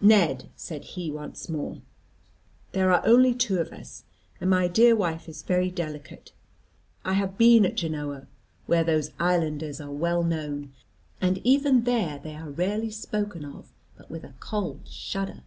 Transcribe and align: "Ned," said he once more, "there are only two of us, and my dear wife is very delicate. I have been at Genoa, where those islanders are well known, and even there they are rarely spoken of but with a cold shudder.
"Ned," 0.00 0.48
said 0.56 0.84
he 0.96 1.10
once 1.10 1.50
more, 1.50 1.82
"there 2.72 2.90
are 2.90 3.04
only 3.06 3.34
two 3.34 3.58
of 3.58 3.74
us, 3.74 4.04
and 4.40 4.48
my 4.48 4.66
dear 4.66 4.96
wife 4.96 5.28
is 5.28 5.42
very 5.42 5.70
delicate. 5.70 6.32
I 7.04 7.12
have 7.12 7.36
been 7.36 7.66
at 7.66 7.74
Genoa, 7.74 8.26
where 8.64 8.84
those 8.84 9.10
islanders 9.20 9.82
are 9.82 9.90
well 9.92 10.22
known, 10.24 10.72
and 11.20 11.42
even 11.44 11.84
there 11.84 12.18
they 12.18 12.34
are 12.36 12.48
rarely 12.48 12.90
spoken 12.90 13.44
of 13.44 13.68
but 13.94 14.10
with 14.10 14.24
a 14.24 14.32
cold 14.40 14.88
shudder. 14.88 15.42